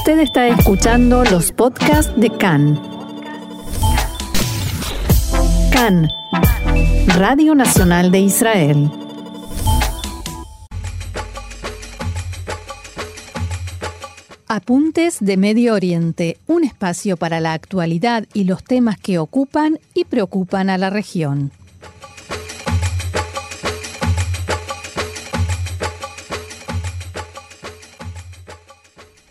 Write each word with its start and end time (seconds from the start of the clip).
Usted 0.00 0.20
está 0.20 0.48
escuchando 0.48 1.24
los 1.24 1.52
podcasts 1.52 2.10
de 2.16 2.30
CAN. 2.30 2.80
CAN, 5.70 6.08
Radio 7.18 7.54
Nacional 7.54 8.10
de 8.10 8.20
Israel. 8.20 8.90
Apuntes 14.48 15.18
de 15.20 15.36
Medio 15.36 15.74
Oriente, 15.74 16.38
un 16.46 16.64
espacio 16.64 17.18
para 17.18 17.40
la 17.40 17.52
actualidad 17.52 18.24
y 18.32 18.44
los 18.44 18.64
temas 18.64 18.98
que 18.98 19.18
ocupan 19.18 19.78
y 19.92 20.06
preocupan 20.06 20.70
a 20.70 20.78
la 20.78 20.88
región. 20.88 21.52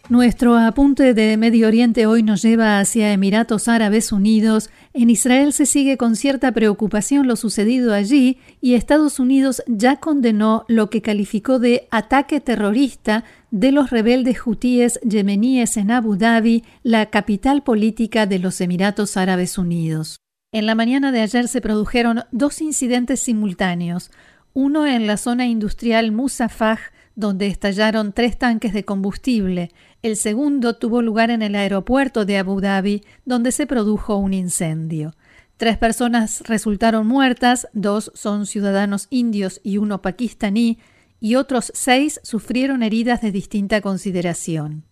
Nuestro 0.09 0.57
apunte 0.57 1.13
de 1.13 1.37
Medio 1.37 1.67
Oriente 1.67 2.07
hoy 2.07 2.23
nos 2.23 2.41
lleva 2.41 2.79
hacia 2.79 3.13
Emiratos 3.13 3.67
Árabes 3.67 4.11
Unidos. 4.11 4.71
En 4.91 5.11
Israel 5.11 5.53
se 5.53 5.67
sigue 5.67 5.97
con 5.97 6.15
cierta 6.15 6.51
preocupación 6.51 7.27
lo 7.27 7.35
sucedido 7.35 7.93
allí 7.93 8.39
y 8.59 8.73
Estados 8.73 9.19
Unidos 9.19 9.61
ya 9.67 9.97
condenó 9.97 10.65
lo 10.67 10.89
que 10.89 11.03
calificó 11.03 11.59
de 11.59 11.87
ataque 11.91 12.41
terrorista 12.41 13.23
de 13.51 13.71
los 13.71 13.91
rebeldes 13.91 14.39
hutíes 14.43 14.99
yemeníes 15.03 15.77
en 15.77 15.91
Abu 15.91 16.15
Dhabi, 16.17 16.63
la 16.81 17.11
capital 17.11 17.61
política 17.61 18.25
de 18.25 18.39
los 18.39 18.61
Emiratos 18.61 19.15
Árabes 19.15 19.59
Unidos. 19.59 20.17
En 20.51 20.65
la 20.65 20.73
mañana 20.73 21.11
de 21.11 21.21
ayer 21.21 21.47
se 21.47 21.61
produjeron 21.61 22.23
dos 22.31 22.63
incidentes 22.63 23.19
simultáneos, 23.19 24.09
uno 24.55 24.87
en 24.87 25.05
la 25.05 25.17
zona 25.17 25.45
industrial 25.45 26.11
Musafah, 26.11 26.79
donde 27.15 27.47
estallaron 27.47 28.13
tres 28.13 28.37
tanques 28.37 28.73
de 28.73 28.85
combustible. 28.85 29.71
El 30.01 30.15
segundo 30.15 30.75
tuvo 30.75 31.01
lugar 31.01 31.29
en 31.29 31.41
el 31.41 31.55
aeropuerto 31.55 32.25
de 32.25 32.37
Abu 32.37 32.61
Dhabi, 32.61 33.03
donde 33.25 33.51
se 33.51 33.67
produjo 33.67 34.15
un 34.15 34.33
incendio. 34.33 35.13
Tres 35.57 35.77
personas 35.77 36.41
resultaron 36.45 37.05
muertas, 37.05 37.67
dos 37.73 38.11
son 38.15 38.45
ciudadanos 38.45 39.07
indios 39.09 39.59
y 39.63 39.77
uno 39.77 40.01
pakistaní, 40.01 40.79
y 41.19 41.35
otros 41.35 41.71
seis 41.75 42.21
sufrieron 42.23 42.81
heridas 42.81 43.21
de 43.21 43.31
distinta 43.31 43.81
consideración. 43.81 44.88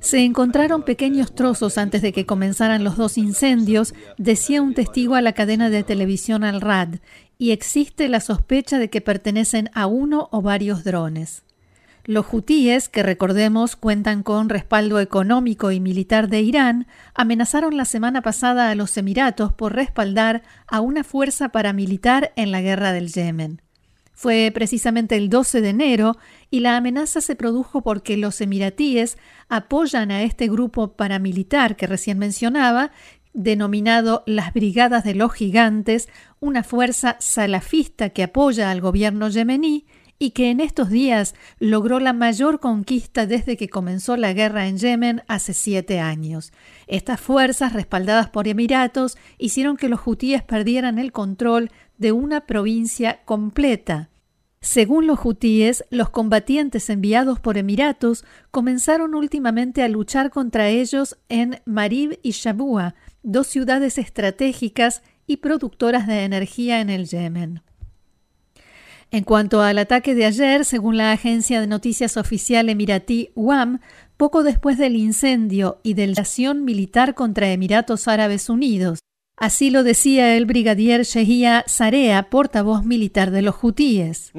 Se 0.00 0.24
encontraron 0.24 0.82
pequeños 0.82 1.34
trozos 1.34 1.78
antes 1.78 2.02
de 2.02 2.12
que 2.12 2.26
comenzaran 2.26 2.82
los 2.82 2.96
dos 2.96 3.16
incendios, 3.16 3.94
decía 4.16 4.60
un 4.60 4.74
testigo 4.74 5.14
a 5.14 5.22
la 5.22 5.34
cadena 5.34 5.70
de 5.70 5.84
televisión 5.84 6.42
Al 6.42 6.60
Rad, 6.60 6.96
y 7.38 7.52
existe 7.52 8.08
la 8.08 8.20
sospecha 8.20 8.78
de 8.78 8.90
que 8.90 9.00
pertenecen 9.00 9.70
a 9.72 9.86
uno 9.86 10.28
o 10.32 10.42
varios 10.42 10.82
drones. 10.82 11.44
Los 12.04 12.26
hutíes, 12.32 12.88
que 12.88 13.02
recordemos 13.02 13.76
cuentan 13.76 14.22
con 14.22 14.48
respaldo 14.48 14.98
económico 14.98 15.70
y 15.70 15.78
militar 15.78 16.28
de 16.28 16.40
Irán, 16.40 16.86
amenazaron 17.14 17.76
la 17.76 17.84
semana 17.84 18.22
pasada 18.22 18.70
a 18.70 18.74
los 18.74 18.96
Emiratos 18.96 19.52
por 19.52 19.74
respaldar 19.74 20.42
a 20.66 20.80
una 20.80 21.04
fuerza 21.04 21.50
paramilitar 21.50 22.32
en 22.34 22.50
la 22.50 22.62
guerra 22.62 22.92
del 22.92 23.12
Yemen. 23.12 23.60
Fue 24.18 24.50
precisamente 24.52 25.14
el 25.14 25.28
12 25.28 25.60
de 25.60 25.68
enero 25.68 26.16
y 26.50 26.58
la 26.58 26.76
amenaza 26.76 27.20
se 27.20 27.36
produjo 27.36 27.82
porque 27.82 28.16
los 28.16 28.40
emiratíes 28.40 29.16
apoyan 29.48 30.10
a 30.10 30.24
este 30.24 30.48
grupo 30.48 30.94
paramilitar 30.94 31.76
que 31.76 31.86
recién 31.86 32.18
mencionaba, 32.18 32.90
denominado 33.32 34.24
las 34.26 34.52
Brigadas 34.52 35.04
de 35.04 35.14
los 35.14 35.32
Gigantes, 35.32 36.08
una 36.40 36.64
fuerza 36.64 37.14
salafista 37.20 38.10
que 38.10 38.24
apoya 38.24 38.72
al 38.72 38.80
gobierno 38.80 39.28
yemení 39.28 39.86
y 40.18 40.30
que 40.30 40.50
en 40.50 40.58
estos 40.58 40.90
días 40.90 41.36
logró 41.60 42.00
la 42.00 42.12
mayor 42.12 42.58
conquista 42.58 43.24
desde 43.24 43.56
que 43.56 43.68
comenzó 43.68 44.16
la 44.16 44.32
guerra 44.32 44.66
en 44.66 44.78
Yemen 44.78 45.22
hace 45.28 45.54
siete 45.54 46.00
años. 46.00 46.52
Estas 46.88 47.20
fuerzas, 47.20 47.72
respaldadas 47.72 48.28
por 48.28 48.48
Emiratos, 48.48 49.16
hicieron 49.38 49.76
que 49.76 49.88
los 49.88 50.00
hutíes 50.04 50.42
perdieran 50.42 50.98
el 50.98 51.12
control 51.12 51.70
de 51.98 52.12
una 52.12 52.46
provincia 52.46 53.20
completa. 53.24 54.08
Según 54.60 55.06
los 55.06 55.20
hutíes, 55.24 55.84
los 55.90 56.10
combatientes 56.10 56.90
enviados 56.90 57.38
por 57.38 57.58
Emiratos 57.58 58.24
comenzaron 58.50 59.14
últimamente 59.14 59.82
a 59.82 59.88
luchar 59.88 60.30
contra 60.30 60.68
ellos 60.68 61.16
en 61.28 61.60
Marib 61.64 62.18
y 62.22 62.32
Shabua, 62.32 62.94
dos 63.22 63.46
ciudades 63.46 63.98
estratégicas 63.98 65.02
y 65.26 65.36
productoras 65.36 66.06
de 66.06 66.24
energía 66.24 66.80
en 66.80 66.90
el 66.90 67.06
Yemen. 67.06 67.62
En 69.10 69.24
cuanto 69.24 69.62
al 69.62 69.78
ataque 69.78 70.14
de 70.14 70.26
ayer, 70.26 70.64
según 70.64 70.96
la 70.96 71.12
agencia 71.12 71.60
de 71.60 71.66
noticias 71.66 72.16
oficial 72.16 72.68
emiratí 72.68 73.30
UAM, 73.34 73.80
poco 74.16 74.42
después 74.42 74.76
del 74.76 74.96
incendio 74.96 75.80
y 75.82 75.94
de 75.94 76.08
la 76.08 76.20
acción 76.20 76.64
militar 76.64 77.14
contra 77.14 77.50
Emiratos 77.50 78.08
Árabes 78.08 78.50
Unidos. 78.50 78.98
Así 79.40 79.70
lo 79.70 79.84
decía 79.84 80.36
el 80.36 80.46
brigadier 80.46 81.02
Shehia 81.02 81.62
Sarea, 81.68 82.24
portavoz 82.24 82.84
militar 82.84 83.30
de 83.30 83.42
los 83.42 83.54
hutíes. 83.62 84.32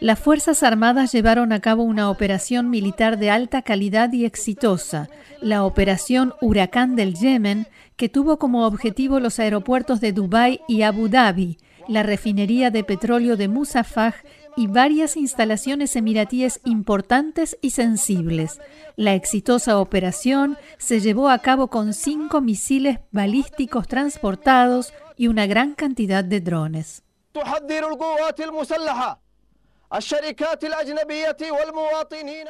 Las 0.00 0.18
Fuerzas 0.18 0.62
Armadas 0.64 1.12
llevaron 1.12 1.52
a 1.52 1.60
cabo 1.60 1.82
una 1.84 2.10
operación 2.10 2.70
militar 2.70 3.18
de 3.18 3.30
alta 3.30 3.62
calidad 3.62 4.12
y 4.12 4.24
exitosa, 4.24 5.08
la 5.40 5.64
Operación 5.64 6.34
Huracán 6.40 6.96
del 6.96 7.14
Yemen, 7.14 7.68
que 7.96 8.08
tuvo 8.08 8.38
como 8.38 8.66
objetivo 8.66 9.20
los 9.20 9.38
aeropuertos 9.38 10.00
de 10.00 10.12
Dubái 10.12 10.60
y 10.66 10.82
Abu 10.82 11.08
Dhabi, 11.08 11.58
la 11.88 12.02
refinería 12.02 12.70
de 12.70 12.84
petróleo 12.84 13.36
de 13.36 13.48
Musafah 13.48 14.14
y 14.56 14.66
varias 14.66 15.16
instalaciones 15.16 15.96
emiratíes 15.96 16.60
importantes 16.64 17.56
y 17.60 17.70
sensibles. 17.70 18.60
La 18.96 19.14
exitosa 19.14 19.78
operación 19.78 20.58
se 20.78 21.00
llevó 21.00 21.28
a 21.28 21.38
cabo 21.38 21.68
con 21.68 21.94
cinco 21.94 22.40
misiles 22.40 22.98
balísticos 23.10 23.88
transportados 23.88 24.92
y 25.16 25.28
una 25.28 25.46
gran 25.46 25.74
cantidad 25.74 26.24
de 26.24 26.40
drones. 26.40 27.02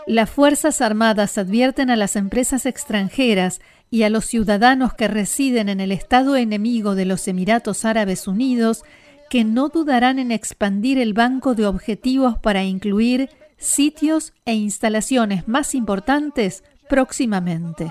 Las 0.06 0.30
Fuerzas 0.30 0.80
Armadas 0.80 1.38
advierten 1.38 1.90
a 1.90 1.96
las 1.96 2.16
empresas 2.16 2.66
extranjeras 2.66 3.60
y 3.90 4.04
a 4.04 4.10
los 4.10 4.24
ciudadanos 4.26 4.94
que 4.94 5.08
residen 5.08 5.68
en 5.68 5.80
el 5.80 5.92
Estado 5.92 6.36
enemigo 6.36 6.94
de 6.94 7.04
los 7.04 7.26
Emiratos 7.28 7.84
Árabes 7.84 8.26
Unidos 8.26 8.84
que 9.32 9.44
no 9.44 9.70
dudarán 9.70 10.18
en 10.18 10.30
expandir 10.30 10.98
el 10.98 11.14
banco 11.14 11.54
de 11.54 11.64
objetivos 11.64 12.36
para 12.36 12.64
incluir 12.64 13.30
sitios 13.56 14.34
e 14.44 14.52
instalaciones 14.52 15.48
más 15.48 15.74
importantes 15.74 16.62
próximamente. 16.86 17.90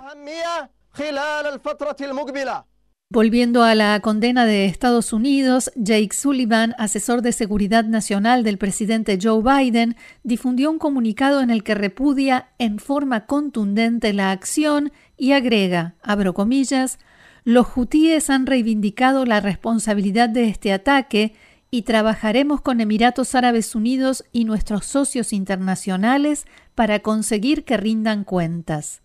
Volviendo 3.09 3.63
a 3.63 3.73
la 3.73 3.99
condena 4.01 4.45
de 4.45 4.65
Estados 4.65 5.13
Unidos, 5.13 5.71
Jake 5.75 6.13
Sullivan, 6.13 6.75
asesor 6.77 7.23
de 7.23 7.31
seguridad 7.31 7.85
nacional 7.85 8.43
del 8.43 8.59
presidente 8.59 9.17
Joe 9.19 9.41
Biden, 9.41 9.95
difundió 10.21 10.69
un 10.69 10.77
comunicado 10.77 11.41
en 11.41 11.49
el 11.49 11.63
que 11.63 11.73
repudia 11.73 12.49
en 12.59 12.77
forma 12.77 13.25
contundente 13.25 14.13
la 14.13 14.29
acción 14.29 14.91
y 15.17 15.31
agrega, 15.31 15.95
abro 16.03 16.35
comillas, 16.35 16.99
los 17.43 17.67
hutíes 17.75 18.29
han 18.29 18.45
reivindicado 18.45 19.25
la 19.25 19.39
responsabilidad 19.39 20.29
de 20.29 20.47
este 20.47 20.73
ataque 20.73 21.33
y 21.71 21.83
trabajaremos 21.83 22.61
con 22.61 22.81
Emiratos 22.81 23.33
Árabes 23.33 23.75
Unidos 23.75 24.25
y 24.31 24.45
nuestros 24.45 24.85
socios 24.85 25.33
internacionales 25.33 26.45
para 26.75 26.99
conseguir 26.99 27.63
que 27.63 27.77
rindan 27.77 28.25
cuentas. 28.25 29.01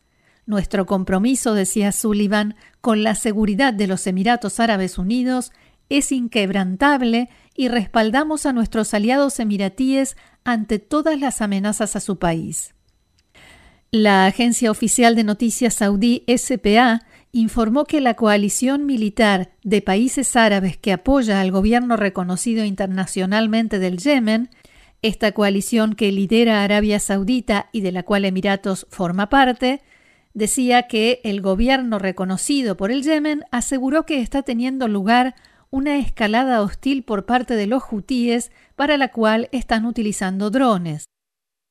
Nuestro 0.47 0.85
compromiso, 0.85 1.55
decía 1.55 1.93
Sullivan, 1.93 2.57
con 2.81 3.03
la 3.03 3.15
seguridad 3.15 3.73
de 3.73 3.87
los 3.87 4.07
Emiratos 4.07 4.61
Árabes 4.61 4.99
Unidos 4.99 5.53
es 5.89 6.13
inquebrantable 6.13 7.29
y 7.55 7.69
respaldamos 7.69 8.47
a 8.47 8.53
nuestros 8.53 8.93
aliados 8.95 9.39
emiratíes 9.41 10.17
ante 10.45 10.79
todas 10.79 11.19
las 11.21 11.41
amenazas 11.41 11.97
a 11.97 12.01
su 12.01 12.19
país. 12.19 12.75
La 13.93 14.27
agencia 14.27 14.71
oficial 14.71 15.15
de 15.15 15.25
noticias 15.25 15.75
saudí 15.75 16.25
SPA 16.37 17.03
informó 17.33 17.85
que 17.85 18.01
la 18.01 18.15
coalición 18.15 18.87
militar 18.87 19.51
de 19.63 19.83
países 19.83 20.37
árabes 20.37 20.77
que 20.77 20.93
apoya 20.93 21.41
al 21.41 21.51
gobierno 21.51 21.97
reconocido 21.97 22.65
internacionalmente 22.65 23.79
del 23.79 23.99
Yemen, 23.99 24.51
esta 25.03 25.33
coalición 25.33 25.95
que 25.95 26.11
lidera 26.13 26.63
Arabia 26.63 26.99
Saudita 26.99 27.69
y 27.73 27.81
de 27.83 27.93
la 27.93 28.03
cual 28.03 28.25
Emiratos 28.25 28.87
forma 28.91 29.29
parte, 29.29 29.83
decía 30.35 30.87
que 30.89 31.21
el 31.25 31.41
gobierno 31.41 31.99
reconocido 31.99 32.77
por 32.77 32.91
el 32.91 33.03
Yemen 33.03 33.45
aseguró 33.51 34.05
que 34.05 34.21
está 34.21 34.43
teniendo 34.43 34.89
lugar 34.89 35.35
una 35.71 35.99
escalada 35.99 36.63
hostil 36.63 37.03
por 37.03 37.27
parte 37.27 37.55
de 37.55 37.67
los 37.67 37.83
hutíes 37.91 38.51
para 38.77 38.97
la 38.97 39.09
cual 39.09 39.49
están 39.53 39.85
utilizando 39.85 40.51
drones. 40.51 41.05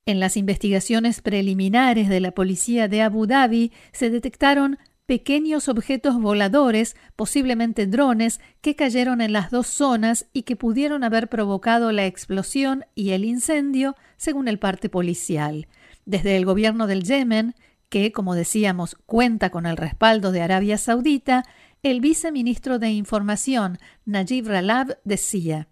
En 0.08 0.20
las 0.20 0.38
investigaciones 0.38 1.22
preliminares 1.22 2.10
de 2.10 2.20
la 2.20 2.32
policía 2.32 2.88
de 2.88 3.02
Abu 3.02 3.26
Dhabi 3.26 3.72
se 3.92 4.12
detectaron 4.12 4.78
pequeños 5.06 5.68
objetos 5.68 6.20
voladores, 6.20 6.96
posiblemente 7.16 7.88
drones, 7.88 8.40
que 8.62 8.76
cayeron 8.76 9.22
en 9.22 9.34
las 9.34 9.52
dos 9.52 9.68
zonas 9.68 10.28
y 10.34 10.44
que 10.44 10.56
pudieron 10.56 11.04
haber 11.04 11.30
provocado 11.30 11.92
la 11.92 12.06
explosión 12.06 12.86
y 12.96 13.12
el 13.12 13.24
incendio, 13.24 13.96
según 14.18 14.48
el 14.48 14.60
parte 14.60 14.90
policial. 14.90 15.68
Desde 16.06 16.38
el 16.38 16.46
gobierno 16.46 16.88
del 16.88 17.04
Yemen, 17.04 17.56
que, 17.90 18.12
como 18.12 18.36
decíamos, 18.36 18.96
cuenta 19.06 19.52
con 19.52 19.66
el 19.66 19.78
respaldo 19.78 20.32
de 20.32 20.42
Arabia 20.42 20.78
Saudita, 20.78 21.46
el 21.86 22.02
viceministro 22.02 22.80
de 22.80 22.90
Información, 22.90 23.78
Najib 24.06 24.48
Ralab, 24.48 24.98
decía, 25.04 25.68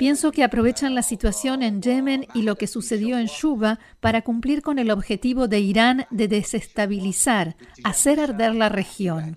Pienso 0.00 0.32
que 0.32 0.42
aprovechan 0.42 0.96
la 0.96 1.02
situación 1.02 1.62
en 1.62 1.80
Yemen 1.80 2.26
y 2.34 2.42
lo 2.42 2.56
que 2.56 2.66
sucedió 2.66 3.18
en 3.18 3.26
Shuba 3.26 3.78
para 4.00 4.22
cumplir 4.22 4.60
con 4.62 4.80
el 4.80 4.90
objetivo 4.90 5.46
de 5.46 5.60
Irán 5.60 6.06
de 6.10 6.26
desestabilizar, 6.26 7.56
hacer 7.84 8.18
arder 8.18 8.56
la 8.56 8.68
región. 8.68 9.36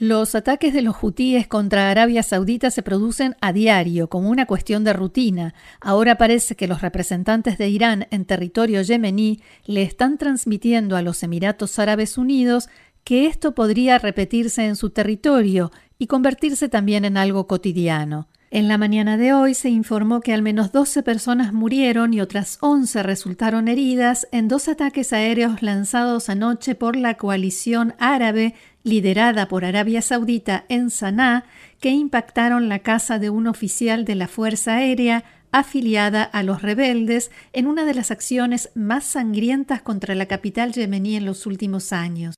Los 0.00 0.34
ataques 0.34 0.74
de 0.74 0.82
los 0.82 0.96
hutíes 1.00 1.46
contra 1.46 1.90
Arabia 1.90 2.22
Saudita 2.22 2.70
se 2.70 2.82
producen 2.82 3.36
a 3.40 3.52
diario, 3.52 4.08
como 4.08 4.28
una 4.28 4.44
cuestión 4.44 4.84
de 4.84 4.92
rutina. 4.92 5.54
Ahora 5.80 6.16
parece 6.16 6.56
que 6.56 6.66
los 6.66 6.82
representantes 6.82 7.58
de 7.58 7.68
Irán 7.68 8.08
en 8.10 8.24
territorio 8.24 8.82
yemení 8.82 9.40
le 9.64 9.82
están 9.82 10.18
transmitiendo 10.18 10.96
a 10.96 11.02
los 11.02 11.13
Emiratos 11.22 11.78
Árabes 11.78 12.18
Unidos 12.18 12.68
que 13.04 13.26
esto 13.26 13.54
podría 13.54 13.98
repetirse 13.98 14.66
en 14.66 14.76
su 14.76 14.90
territorio 14.90 15.70
y 15.98 16.06
convertirse 16.06 16.68
también 16.68 17.04
en 17.04 17.16
algo 17.16 17.46
cotidiano. 17.46 18.28
En 18.50 18.68
la 18.68 18.78
mañana 18.78 19.16
de 19.16 19.32
hoy 19.32 19.52
se 19.54 19.68
informó 19.68 20.20
que 20.20 20.32
al 20.32 20.40
menos 20.40 20.70
12 20.70 21.02
personas 21.02 21.52
murieron 21.52 22.14
y 22.14 22.20
otras 22.20 22.58
11 22.60 23.02
resultaron 23.02 23.66
heridas 23.66 24.28
en 24.30 24.46
dos 24.46 24.68
ataques 24.68 25.12
aéreos 25.12 25.60
lanzados 25.60 26.28
anoche 26.28 26.76
por 26.76 26.94
la 26.94 27.16
coalición 27.16 27.94
árabe 27.98 28.54
liderada 28.84 29.48
por 29.48 29.64
Arabia 29.64 30.02
Saudita 30.02 30.66
en 30.68 30.90
Sanaa 30.90 31.46
que 31.80 31.90
impactaron 31.90 32.68
la 32.68 32.78
casa 32.78 33.18
de 33.18 33.28
un 33.28 33.48
oficial 33.48 34.04
de 34.04 34.14
la 34.14 34.28
Fuerza 34.28 34.76
Aérea 34.76 35.24
afiliada 35.54 36.24
a 36.24 36.42
los 36.42 36.62
rebeldes 36.62 37.30
en 37.52 37.68
una 37.68 37.84
de 37.84 37.94
las 37.94 38.10
acciones 38.10 38.70
más 38.74 39.04
sangrientas 39.04 39.82
contra 39.82 40.16
la 40.16 40.26
capital 40.26 40.72
yemení 40.72 41.14
en 41.14 41.24
los 41.24 41.46
últimos 41.46 41.92
años. 41.92 42.34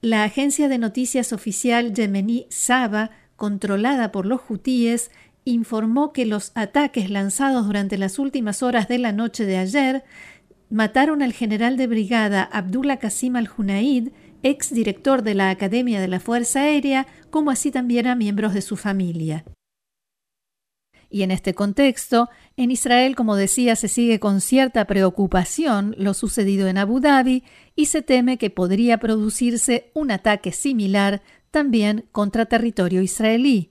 La 0.00 0.22
agencia 0.22 0.68
de 0.68 0.78
noticias 0.78 1.32
oficial 1.32 1.92
yemení 1.92 2.46
Saba, 2.48 3.10
controlada 3.34 4.12
por 4.12 4.24
los 4.24 4.40
hutíes, 4.48 5.10
informó 5.44 6.12
que 6.12 6.26
los 6.26 6.52
ataques 6.54 7.10
lanzados 7.10 7.66
durante 7.66 7.98
las 7.98 8.20
últimas 8.20 8.62
horas 8.62 8.86
de 8.86 8.98
la 8.98 9.10
noche 9.10 9.44
de 9.44 9.56
ayer 9.56 10.04
mataron 10.70 11.22
al 11.22 11.32
general 11.32 11.76
de 11.76 11.88
brigada 11.88 12.44
Abdullah 12.44 12.98
Qasim 12.98 13.34
al-Junaid, 13.34 14.10
ex 14.44 14.72
director 14.72 15.22
de 15.22 15.34
la 15.34 15.50
Academia 15.50 16.00
de 16.00 16.06
la 16.06 16.20
Fuerza 16.20 16.60
Aérea, 16.60 17.08
como 17.30 17.50
así 17.50 17.72
también 17.72 18.06
a 18.06 18.14
miembros 18.14 18.54
de 18.54 18.62
su 18.62 18.76
familia. 18.76 19.44
Y 21.10 21.22
en 21.22 21.30
este 21.30 21.54
contexto, 21.54 22.28
en 22.56 22.70
Israel, 22.70 23.16
como 23.16 23.36
decía, 23.36 23.76
se 23.76 23.88
sigue 23.88 24.20
con 24.20 24.40
cierta 24.40 24.84
preocupación 24.84 25.94
lo 25.98 26.12
sucedido 26.12 26.68
en 26.68 26.78
Abu 26.78 27.00
Dhabi 27.00 27.44
y 27.74 27.86
se 27.86 28.02
teme 28.02 28.36
que 28.36 28.50
podría 28.50 28.98
producirse 28.98 29.90
un 29.94 30.10
ataque 30.10 30.52
similar 30.52 31.22
también 31.50 32.04
contra 32.12 32.46
territorio 32.46 33.00
israelí. 33.00 33.70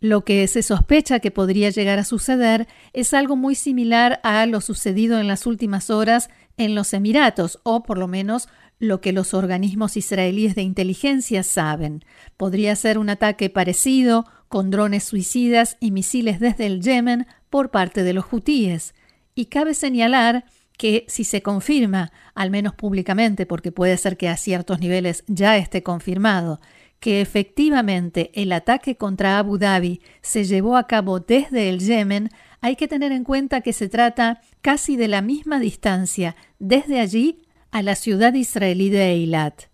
Lo 0.00 0.24
que 0.24 0.46
se 0.46 0.62
sospecha 0.62 1.20
que 1.20 1.30
podría 1.30 1.70
llegar 1.70 1.98
a 1.98 2.04
suceder 2.04 2.68
es 2.92 3.14
algo 3.14 3.34
muy 3.36 3.54
similar 3.54 4.20
a 4.22 4.44
lo 4.44 4.60
sucedido 4.60 5.18
en 5.18 5.26
las 5.26 5.46
últimas 5.46 5.88
horas 5.88 6.28
en 6.58 6.74
los 6.74 6.92
Emiratos, 6.92 7.60
o 7.62 7.82
por 7.82 7.96
lo 7.96 8.06
menos 8.06 8.48
lo 8.78 9.00
que 9.00 9.12
los 9.12 9.32
organismos 9.32 9.96
israelíes 9.96 10.54
de 10.54 10.62
inteligencia 10.62 11.42
saben. 11.42 12.04
Podría 12.36 12.76
ser 12.76 12.98
un 12.98 13.08
ataque 13.08 13.48
parecido 13.48 14.26
con 14.48 14.70
drones 14.70 15.04
suicidas 15.04 15.76
y 15.80 15.90
misiles 15.90 16.40
desde 16.40 16.66
el 16.66 16.80
Yemen 16.80 17.26
por 17.50 17.70
parte 17.70 18.02
de 18.02 18.12
los 18.12 18.26
hutíes. 18.32 18.94
Y 19.34 19.46
cabe 19.46 19.74
señalar 19.74 20.44
que 20.76 21.04
si 21.08 21.24
se 21.24 21.42
confirma, 21.42 22.12
al 22.34 22.50
menos 22.50 22.74
públicamente, 22.74 23.46
porque 23.46 23.72
puede 23.72 23.96
ser 23.96 24.16
que 24.16 24.28
a 24.28 24.36
ciertos 24.36 24.80
niveles 24.80 25.24
ya 25.26 25.56
esté 25.56 25.82
confirmado, 25.82 26.60
que 27.00 27.20
efectivamente 27.20 28.30
el 28.34 28.52
ataque 28.52 28.96
contra 28.96 29.38
Abu 29.38 29.58
Dhabi 29.58 30.00
se 30.22 30.44
llevó 30.44 30.76
a 30.76 30.86
cabo 30.86 31.20
desde 31.20 31.68
el 31.68 31.80
Yemen, 31.80 32.30
hay 32.60 32.76
que 32.76 32.88
tener 32.88 33.12
en 33.12 33.24
cuenta 33.24 33.60
que 33.60 33.72
se 33.72 33.88
trata 33.88 34.40
casi 34.60 34.96
de 34.96 35.08
la 35.08 35.22
misma 35.22 35.60
distancia 35.60 36.36
desde 36.58 37.00
allí 37.00 37.42
a 37.70 37.82
la 37.82 37.94
ciudad 37.94 38.34
israelí 38.34 38.90
de 38.90 39.10
Eilat. 39.10 39.64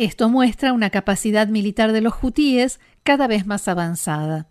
Esto 0.00 0.30
muestra 0.30 0.72
una 0.72 0.88
capacidad 0.88 1.46
militar 1.48 1.92
de 1.92 2.00
los 2.00 2.14
hutíes 2.22 2.80
cada 3.02 3.26
vez 3.26 3.44
más 3.44 3.68
avanzada. 3.68 4.48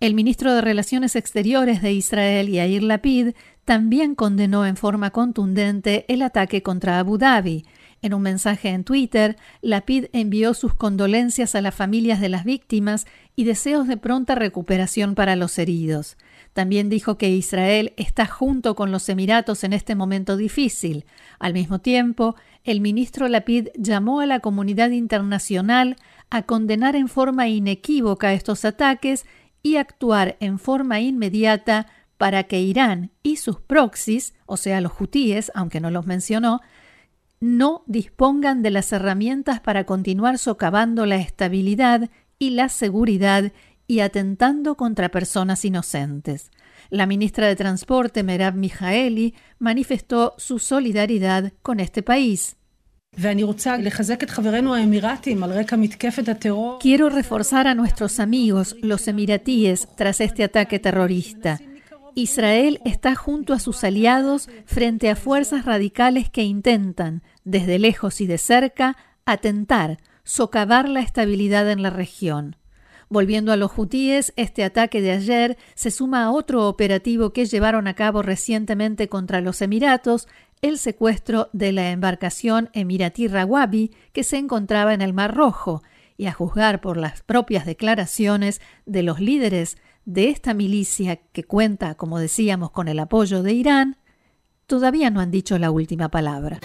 El 0.00 0.14
ministro 0.14 0.54
de 0.54 0.62
Relaciones 0.62 1.14
Exteriores 1.14 1.82
de 1.82 1.92
Israel, 1.92 2.48
Yair 2.48 2.82
Lapid, 2.82 3.34
también 3.66 4.14
condenó 4.14 4.64
en 4.64 4.78
forma 4.78 5.10
contundente 5.10 6.06
el 6.08 6.22
ataque 6.22 6.62
contra 6.62 6.98
Abu 6.98 7.18
Dhabi. 7.18 7.66
En 8.00 8.14
un 8.14 8.22
mensaje 8.22 8.68
en 8.68 8.84
Twitter, 8.84 9.36
Lapid 9.60 10.06
envió 10.12 10.54
sus 10.54 10.74
condolencias 10.74 11.54
a 11.54 11.60
las 11.60 11.74
familias 11.74 12.20
de 12.20 12.28
las 12.28 12.44
víctimas 12.44 13.06
y 13.34 13.44
deseos 13.44 13.88
de 13.88 13.96
pronta 13.96 14.36
recuperación 14.36 15.16
para 15.16 15.34
los 15.34 15.58
heridos. 15.58 16.16
También 16.52 16.88
dijo 16.88 17.18
que 17.18 17.30
Israel 17.30 17.92
está 17.96 18.26
junto 18.26 18.76
con 18.76 18.92
los 18.92 19.08
Emiratos 19.08 19.64
en 19.64 19.72
este 19.72 19.96
momento 19.96 20.36
difícil. 20.36 21.06
Al 21.40 21.54
mismo 21.54 21.80
tiempo, 21.80 22.36
el 22.62 22.80
ministro 22.80 23.28
Lapid 23.28 23.68
llamó 23.76 24.20
a 24.20 24.26
la 24.26 24.40
comunidad 24.40 24.90
internacional 24.90 25.96
a 26.30 26.42
condenar 26.42 26.94
en 26.94 27.08
forma 27.08 27.48
inequívoca 27.48 28.32
estos 28.32 28.64
ataques 28.64 29.26
y 29.62 29.76
actuar 29.76 30.36
en 30.40 30.58
forma 30.58 31.00
inmediata 31.00 31.86
para 32.16 32.44
que 32.44 32.60
Irán 32.60 33.12
y 33.22 33.36
sus 33.36 33.60
proxies, 33.60 34.34
o 34.46 34.56
sea, 34.56 34.80
los 34.80 34.92
hutíes, 35.00 35.52
aunque 35.54 35.80
no 35.80 35.90
los 35.90 36.06
mencionó, 36.06 36.60
no 37.40 37.82
dispongan 37.86 38.62
de 38.62 38.70
las 38.70 38.92
herramientas 38.92 39.60
para 39.60 39.84
continuar 39.84 40.38
socavando 40.38 41.06
la 41.06 41.16
estabilidad 41.16 42.10
y 42.38 42.50
la 42.50 42.68
seguridad 42.68 43.52
y 43.86 44.00
atentando 44.00 44.76
contra 44.76 45.08
personas 45.08 45.64
inocentes. 45.64 46.50
La 46.90 47.06
ministra 47.06 47.46
de 47.48 47.56
Transporte, 47.56 48.22
Merab 48.22 48.54
Mijaeli, 48.54 49.34
manifestó 49.58 50.34
su 50.38 50.58
solidaridad 50.58 51.52
con 51.62 51.80
este 51.80 52.02
país. 52.02 52.56
Quiero 56.80 57.08
reforzar 57.08 57.66
a 57.66 57.74
nuestros 57.74 58.20
amigos, 58.20 58.76
los 58.82 59.08
emiratíes, 59.08 59.88
tras 59.96 60.20
este 60.20 60.44
ataque 60.44 60.78
terrorista. 60.78 61.58
Israel 62.18 62.80
está 62.84 63.14
junto 63.14 63.52
a 63.52 63.60
sus 63.60 63.84
aliados 63.84 64.48
frente 64.66 65.08
a 65.08 65.14
fuerzas 65.14 65.64
radicales 65.64 66.28
que 66.28 66.42
intentan, 66.42 67.22
desde 67.44 67.78
lejos 67.78 68.20
y 68.20 68.26
de 68.26 68.38
cerca, 68.38 68.96
atentar, 69.24 69.98
socavar 70.24 70.88
la 70.88 70.98
estabilidad 70.98 71.70
en 71.70 71.80
la 71.80 71.90
región. 71.90 72.56
Volviendo 73.08 73.52
a 73.52 73.56
los 73.56 73.70
hutíes, 73.78 74.32
este 74.34 74.64
ataque 74.64 75.00
de 75.00 75.12
ayer 75.12 75.58
se 75.76 75.92
suma 75.92 76.24
a 76.24 76.32
otro 76.32 76.68
operativo 76.68 77.32
que 77.32 77.46
llevaron 77.46 77.86
a 77.86 77.94
cabo 77.94 78.20
recientemente 78.22 79.08
contra 79.08 79.40
los 79.40 79.62
Emiratos, 79.62 80.26
el 80.60 80.78
secuestro 80.78 81.50
de 81.52 81.70
la 81.70 81.92
embarcación 81.92 82.68
emiratí 82.72 83.28
Rawabi 83.28 83.92
que 84.12 84.24
se 84.24 84.38
encontraba 84.38 84.92
en 84.92 85.02
el 85.02 85.12
Mar 85.12 85.36
Rojo, 85.36 85.84
y 86.16 86.26
a 86.26 86.32
juzgar 86.32 86.80
por 86.80 86.96
las 86.96 87.22
propias 87.22 87.64
declaraciones 87.64 88.60
de 88.86 89.04
los 89.04 89.20
líderes 89.20 89.78
de 90.08 90.30
esta 90.30 90.54
milicia 90.54 91.16
que 91.16 91.44
cuenta, 91.44 91.94
como 91.94 92.18
decíamos, 92.18 92.70
con 92.70 92.88
el 92.88 92.98
apoyo 92.98 93.42
de 93.42 93.52
Irán, 93.52 93.98
todavía 94.66 95.10
no 95.10 95.20
han 95.20 95.30
dicho 95.30 95.58
la 95.58 95.70
última 95.70 96.08
palabra. 96.08 96.60